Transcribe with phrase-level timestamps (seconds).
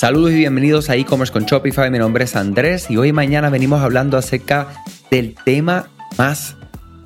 [0.00, 1.90] Saludos y bienvenidos a e-commerce con Shopify.
[1.90, 4.68] Mi nombre es Andrés y hoy mañana venimos hablando acerca
[5.10, 6.56] del tema más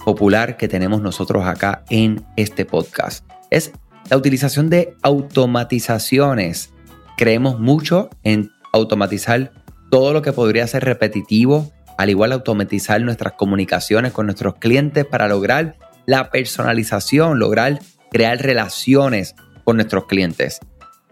[0.04, 3.26] popular que tenemos nosotros acá en este podcast.
[3.50, 3.72] Es
[4.10, 6.72] la utilización de automatizaciones.
[7.16, 9.50] Creemos mucho en automatizar
[9.90, 15.26] todo lo que podría ser repetitivo, al igual automatizar nuestras comunicaciones con nuestros clientes para
[15.26, 17.80] lograr la personalización, lograr
[18.12, 19.34] crear relaciones
[19.64, 20.60] con nuestros clientes.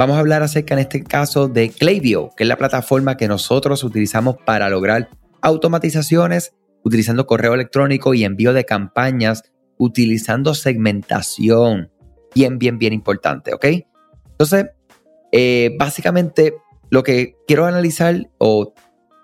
[0.02, 3.84] Vamos a hablar acerca en este caso de Klaviyo, que es la plataforma que nosotros
[3.84, 5.09] utilizamos para lograr
[5.42, 9.45] automatizaciones utilizando correo electrónico y envío de campañas,
[9.78, 11.92] utilizando segmentación.
[12.34, 13.65] Bien, bien, bien importante, ¿ok?
[14.30, 14.70] Entonces,
[15.30, 16.55] eh, básicamente
[16.91, 18.75] lo que quiero analizar o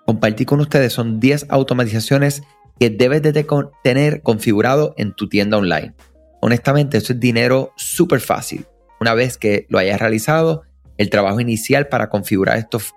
[0.05, 2.41] compartir con ustedes son 10 automatizaciones
[2.79, 3.45] que debes de
[3.83, 5.93] tener configurado en tu tienda online.
[6.39, 8.65] Honestamente, eso es dinero súper fácil.
[9.01, 10.63] Una vez que lo hayas realizado,
[10.99, 12.93] el trabajo inicial para configurar estos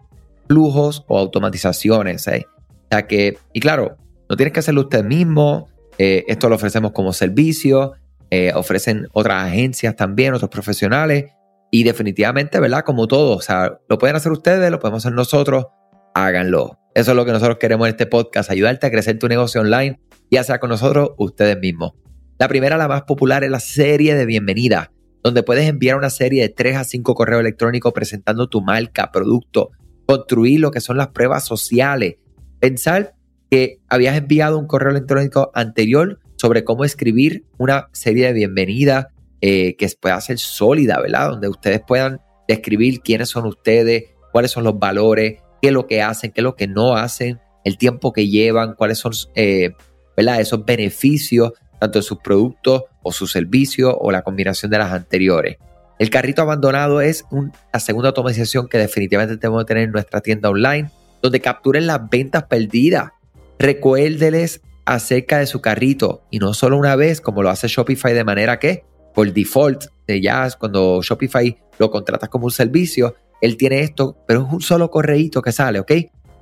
[0.49, 2.27] flujos o automatizaciones.
[2.27, 2.47] ¿eh?
[2.49, 3.97] O sea que, y claro,
[4.29, 5.69] no tienes que hacerlo usted mismo.
[5.99, 7.93] Eh, esto lo ofrecemos como servicio.
[8.29, 11.27] Eh, ofrecen otras agencias también, otros profesionales.
[11.71, 12.83] Y definitivamente, ¿verdad?
[12.85, 15.67] Como todo, o sea, lo pueden hacer ustedes, lo podemos hacer nosotros.
[16.13, 16.81] Háganlo.
[16.95, 20.01] Eso es lo que nosotros queremos en este podcast, ayudarte a crecer tu negocio online,
[20.31, 21.93] ya sea con nosotros, ustedes mismos.
[22.39, 24.91] La primera, la más popular, es la serie de bienvenida
[25.23, 29.71] donde puedes enviar una serie de 3 a 5 correos electrónicos presentando tu marca, producto,
[30.07, 32.17] construir lo que son las pruebas sociales.
[32.59, 33.15] Pensar
[33.51, 39.77] que habías enviado un correo electrónico anterior sobre cómo escribir una serie de bienvenida eh,
[39.77, 41.31] que pueda ser sólida, ¿verdad?
[41.31, 46.03] Donde ustedes puedan describir quiénes son ustedes, cuáles son los valores, qué es lo que
[46.03, 49.71] hacen, qué es lo que no hacen, el tiempo que llevan, cuáles son eh,
[50.17, 50.41] ¿verdad?
[50.41, 55.57] esos beneficios tanto de sus productos o su servicio o la combinación de las anteriores.
[55.99, 57.25] El carrito abandonado es
[57.73, 62.09] la segunda automatización que definitivamente tenemos que tener en nuestra tienda online, donde capturen las
[62.09, 63.11] ventas perdidas.
[63.59, 68.23] Recuérdeles acerca de su carrito y no solo una vez como lo hace Shopify de
[68.23, 73.81] manera que por default de ya cuando Shopify lo contratas como un servicio, él tiene
[73.81, 75.93] esto, pero es un solo correíto que sale, ¿ok?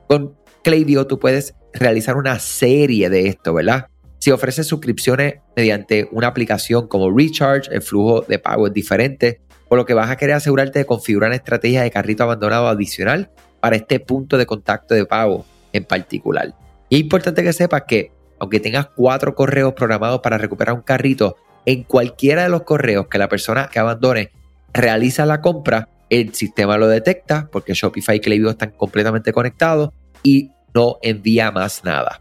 [0.07, 3.87] Con Klaviyo tú puedes realizar una serie de esto, ¿verdad?
[4.21, 9.79] Si ofreces suscripciones mediante una aplicación como Recharge, el flujo de pago es diferente, por
[9.79, 13.77] lo que vas a querer asegurarte de configurar una estrategia de carrito abandonado adicional para
[13.77, 16.55] este punto de contacto de pago en particular.
[16.91, 21.37] Y es importante que sepas que, aunque tengas cuatro correos programados para recuperar un carrito,
[21.65, 24.33] en cualquiera de los correos que la persona que abandone
[24.75, 29.91] realiza la compra, el sistema lo detecta porque Shopify y Klaviyo están completamente conectados
[30.23, 32.21] y no envía más nada.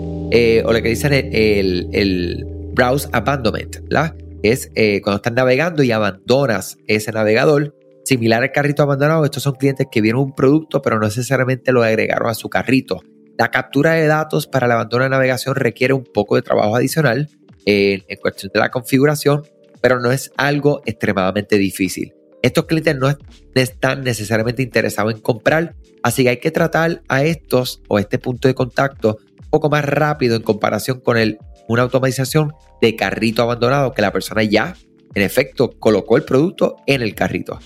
[0.31, 4.15] eh, o lo que dicen el, el, browse abandonment, ¿verdad?
[4.43, 7.75] Es eh, cuando estás navegando y abandonas ese navegador,
[8.05, 11.83] similar al carrito abandonado, estos son clientes que vieron un producto pero no necesariamente lo
[11.83, 13.01] agregaron a su carrito.
[13.37, 17.29] La captura de datos para el abandono de navegación requiere un poco de trabajo adicional
[17.65, 19.43] eh, en cuestión de la configuración,
[19.81, 22.13] pero no es algo extremadamente difícil.
[22.41, 23.13] Estos clientes no
[23.53, 28.47] están necesariamente interesados en comprar, así que hay que tratar a estos o este punto
[28.47, 29.17] de contacto
[29.51, 34.43] poco más rápido en comparación con el, una automatización de carrito abandonado que la persona
[34.43, 34.75] ya,
[35.13, 37.59] en efecto, colocó el producto en el carrito.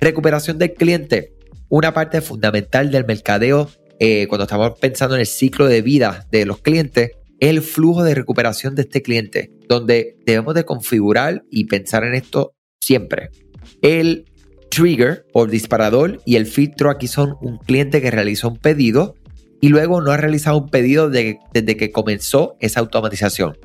[0.00, 1.34] Recuperación del cliente.
[1.68, 3.68] Una parte fundamental del mercadeo
[4.00, 8.02] eh, cuando estamos pensando en el ciclo de vida de los clientes es el flujo
[8.02, 13.30] de recuperación de este cliente, donde debemos de configurar y pensar en esto siempre.
[13.82, 14.24] El
[14.70, 19.14] trigger o disparador y el filtro aquí son un cliente que realizó un pedido
[19.60, 23.58] y luego no ha realizado un pedido desde que comenzó esa automatización.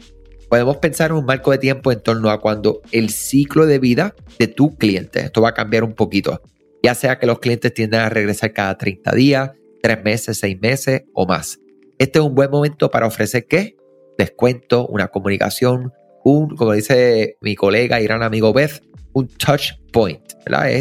[0.49, 4.13] Podemos pensar en un marco de tiempo en torno a cuando el ciclo de vida
[4.37, 6.41] de tu cliente, esto va a cambiar un poquito,
[6.83, 9.51] ya sea que los clientes tiendan a regresar cada 30 días,
[9.81, 11.59] 3 meses, 6 meses o más.
[11.97, 13.75] Este es un buen momento para ofrecer qué?
[14.17, 15.91] Descuento, una comunicación,
[16.23, 20.21] un, como dice mi colega y gran amigo Beth, un touch point,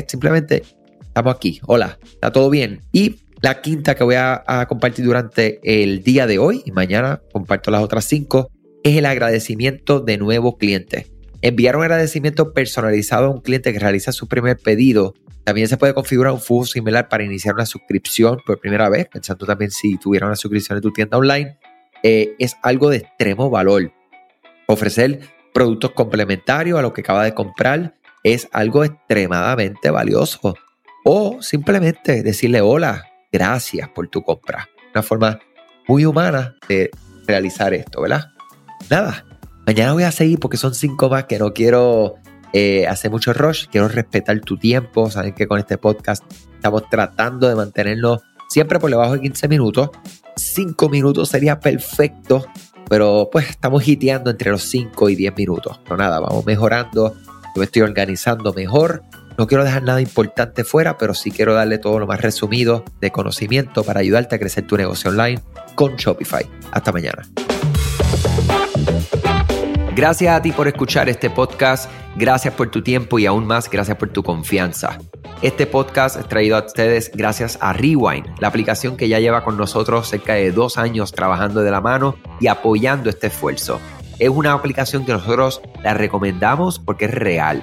[0.07, 0.63] simplemente,
[1.03, 2.81] estamos aquí, hola, ¿está todo bien?
[2.93, 7.73] Y la quinta que voy a, compartir durante el día de hoy y mañana comparto
[7.73, 8.53] las otras cinco
[8.85, 11.11] es el agradecimiento de nuevos clientes.
[11.41, 15.15] Enviar un agradecimiento personalizado a un cliente que realiza su primer pedido.
[15.43, 19.45] También se puede configurar un flujo similar para iniciar una suscripción por primera vez, pensando
[19.45, 21.59] también si tuviera una suscripción en tu tienda online.
[22.05, 23.93] Eh, es algo de extremo valor.
[24.69, 25.19] Ofrecer
[25.53, 30.55] productos complementarios a lo que acaba de comprar es algo extremadamente valioso.
[31.05, 34.69] O simplemente decirle hola, gracias por tu compra.
[34.95, 35.41] Una forma
[35.89, 36.91] muy humana de
[37.27, 38.31] realizar esto, ¿verdad?
[38.91, 39.25] Nada,
[39.67, 42.17] mañana voy a seguir porque son cinco más que no quiero
[42.53, 45.11] eh, hacer mucho rush, quiero respetar tu tiempo.
[45.11, 46.23] Saben que con este podcast
[46.55, 49.91] estamos tratando de mantenerlo siempre por debajo de 15 minutos.
[50.37, 52.45] Cinco minutos sería perfecto,
[52.89, 55.81] pero pues estamos hiteando entre los 5 y 10 minutos.
[55.89, 57.15] No nada, vamos mejorando.
[57.55, 59.03] Yo me estoy organizando mejor
[59.39, 63.11] no quiero dejar nada importante fuera, pero sí quiero darle todo lo más resumido de
[63.11, 65.41] conocimiento para ayudarte a crecer tu negocio online
[65.75, 66.47] con Shopify.
[66.71, 67.23] Hasta mañana.
[69.95, 73.99] Gracias a ti por escuchar este podcast, gracias por tu tiempo y aún más gracias
[73.99, 74.99] por tu confianza.
[75.43, 79.59] Este podcast es traído a ustedes gracias a Rewind, la aplicación que ya lleva con
[79.59, 83.81] nosotros cerca de dos años trabajando de la mano y apoyando este esfuerzo.
[84.19, 87.63] Es una aplicación que nosotros la recomendamos porque es real